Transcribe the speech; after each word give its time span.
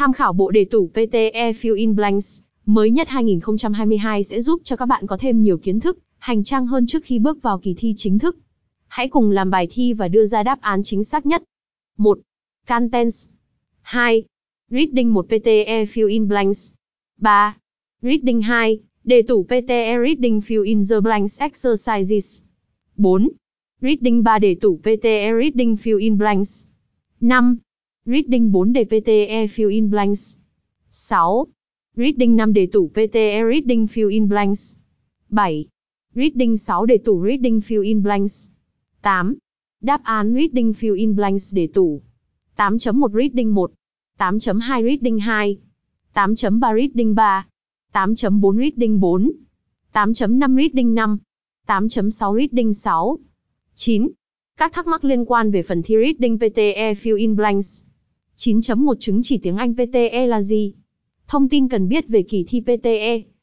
Tham 0.00 0.12
khảo 0.12 0.32
bộ 0.32 0.50
đề 0.50 0.64
tủ 0.64 0.88
PTE 0.88 1.52
Fill 1.52 1.76
in 1.76 1.94
Blanks 1.94 2.40
mới 2.66 2.90
nhất 2.90 3.08
2022 3.08 4.24
sẽ 4.24 4.40
giúp 4.40 4.60
cho 4.64 4.76
các 4.76 4.86
bạn 4.86 5.06
có 5.06 5.16
thêm 5.16 5.42
nhiều 5.42 5.58
kiến 5.58 5.80
thức, 5.80 5.98
hành 6.18 6.44
trang 6.44 6.66
hơn 6.66 6.86
trước 6.86 7.04
khi 7.04 7.18
bước 7.18 7.42
vào 7.42 7.58
kỳ 7.58 7.74
thi 7.78 7.92
chính 7.96 8.18
thức. 8.18 8.36
Hãy 8.86 9.08
cùng 9.08 9.30
làm 9.30 9.50
bài 9.50 9.68
thi 9.70 9.92
và 9.92 10.08
đưa 10.08 10.24
ra 10.24 10.42
đáp 10.42 10.60
án 10.60 10.82
chính 10.82 11.04
xác 11.04 11.26
nhất. 11.26 11.42
1. 11.98 12.18
Contents 12.68 13.26
2. 13.80 14.24
Reading 14.70 15.14
1 15.14 15.26
PTE 15.26 15.84
Fill 15.84 16.08
in 16.08 16.28
Blanks 16.28 16.72
3. 17.18 17.56
Reading 18.02 18.42
2. 18.42 18.78
Đề 19.04 19.22
tủ 19.22 19.44
PTE 19.44 19.98
Reading 19.98 20.40
Fill 20.40 20.64
in 20.64 20.82
the 20.90 21.00
Blanks 21.00 21.40
Exercises 21.40 22.40
4. 22.96 23.28
Reading 23.80 24.22
3 24.22 24.38
đề 24.38 24.56
tủ 24.60 24.80
PTE 24.82 25.32
Reading 25.40 25.74
Fill 25.74 25.98
in 25.98 26.18
Blanks 26.18 26.66
5. 27.20 27.58
Reading 28.10 28.52
4 28.52 28.72
đề 28.72 28.84
PTE 28.84 29.46
Fill 29.46 29.70
in 29.70 29.90
Blanks. 29.90 30.36
6. 30.90 31.18
Reading 31.96 32.36
5 32.36 32.52
đề 32.52 32.66
tủ 32.72 32.90
PTE 32.94 33.48
Reading 33.48 33.86
Fill 33.86 34.10
in 34.10 34.28
Blanks. 34.28 34.76
7. 35.30 35.64
Reading 36.14 36.56
6 36.56 36.86
đề 36.86 36.98
tủ 36.98 37.22
Reading 37.22 37.58
Fill 37.58 37.82
in 37.82 38.02
Blanks. 38.02 38.48
8. 39.02 39.34
Đáp 39.80 40.00
án 40.04 40.34
Reading 40.34 40.72
Fill 40.72 40.96
in 40.96 41.14
Blanks 41.16 41.54
đề 41.54 41.68
tủ. 41.74 42.02
8.1 42.56 43.12
Reading 43.12 43.54
1 43.54 43.70
8.2 44.18 44.82
Reading 44.82 45.18
2 45.26 45.58
8.3 46.14 46.74
Reading 46.74 47.14
3 47.14 47.46
8.4 47.92 48.58
Reading 48.58 49.00
4 49.00 49.30
8.5 49.92 50.56
Reading 50.56 50.94
5 50.94 51.18
8.6 51.66 52.34
Reading 52.34 52.72
6 52.72 53.16
9. 53.74 54.08
Các 54.56 54.72
thắc 54.72 54.86
mắc 54.86 55.04
liên 55.04 55.24
quan 55.24 55.50
về 55.50 55.62
phần 55.62 55.82
thi 55.82 55.96
Reading 55.96 56.38
PTE 56.38 56.94
Fill 56.94 57.16
in 57.16 57.36
Blanks. 57.36 57.82
9.1 58.40 58.94
chứng 58.94 59.20
chỉ 59.22 59.38
tiếng 59.38 59.56
Anh 59.56 59.74
PTE 59.74 60.26
là 60.26 60.42
gì? 60.42 60.74
Thông 61.28 61.48
tin 61.48 61.68
cần 61.68 61.88
biết 61.88 62.08
về 62.08 62.22
kỳ 62.22 62.44
thi 62.48 62.60
PTE 62.60 63.22